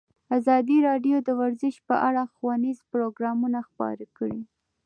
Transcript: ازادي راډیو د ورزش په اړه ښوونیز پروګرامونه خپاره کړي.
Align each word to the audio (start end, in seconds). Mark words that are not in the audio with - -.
ازادي 0.37 0.77
راډیو 0.87 1.17
د 1.27 1.29
ورزش 1.41 1.75
په 1.87 1.95
اړه 2.07 2.23
ښوونیز 2.33 2.79
پروګرامونه 2.91 3.59
خپاره 3.69 4.05
کړي. 4.17 4.41